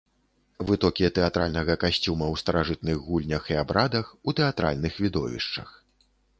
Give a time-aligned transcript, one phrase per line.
[0.69, 5.81] Вытокі тэатральнага касцюма ў старажытных гульнях і абрадах, у тэатральных відовішчах.